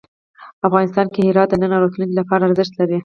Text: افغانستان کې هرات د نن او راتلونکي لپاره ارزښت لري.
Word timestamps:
افغانستان 0.67 1.07
کې 1.13 1.19
هرات 1.29 1.49
د 1.51 1.55
نن 1.61 1.71
او 1.75 1.81
راتلونکي 1.83 2.15
لپاره 2.19 2.41
ارزښت 2.47 2.73
لري. 2.79 2.97